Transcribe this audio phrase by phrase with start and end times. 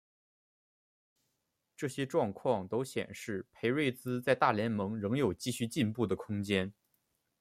[1.77, 6.73] 这些状况都显示裴瑞兹在大联盟仍有继续进步的空间。